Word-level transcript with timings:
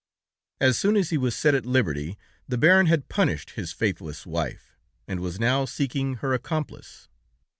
As 0.59 0.79
soon 0.79 0.97
as 0.97 1.11
he 1.11 1.17
was 1.19 1.35
set 1.35 1.53
at 1.53 1.63
liberty, 1.63 2.17
the 2.47 2.57
baron 2.57 2.87
had 2.87 3.07
punished 3.07 3.51
his 3.51 3.71
faithless 3.71 4.25
wife, 4.25 4.75
and 5.07 5.19
was 5.19 5.39
now 5.39 5.63
seeking 5.65 6.15
her 6.15 6.33
accomplice." 6.33 7.07